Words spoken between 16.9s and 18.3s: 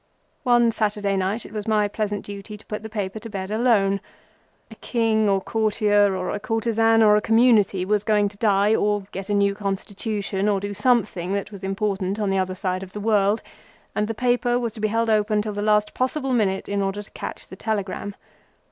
to catch the telegram.